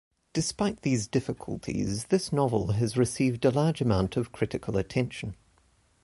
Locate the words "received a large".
2.97-3.81